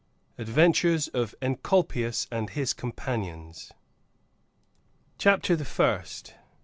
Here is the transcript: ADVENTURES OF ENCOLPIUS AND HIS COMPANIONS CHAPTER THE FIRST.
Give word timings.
ADVENTURES 0.39 1.09
OF 1.09 1.35
ENCOLPIUS 1.43 2.25
AND 2.31 2.49
HIS 2.49 2.73
COMPANIONS 2.73 3.71
CHAPTER 5.19 5.55
THE 5.55 5.63
FIRST. 5.63 6.33